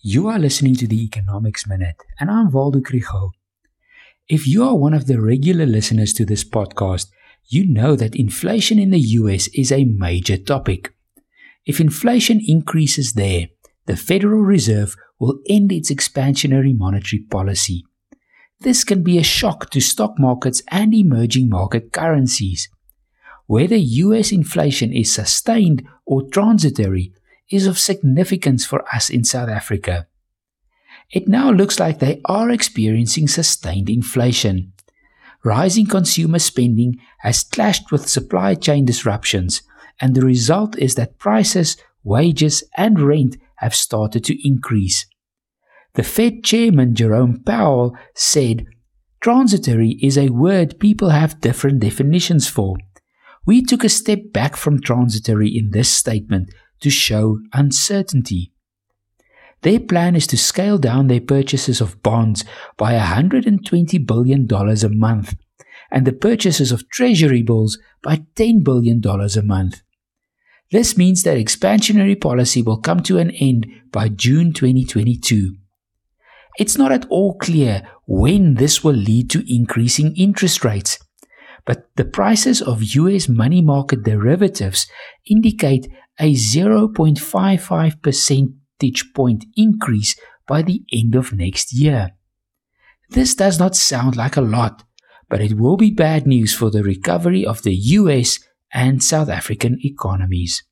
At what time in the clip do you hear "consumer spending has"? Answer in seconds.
35.86-37.42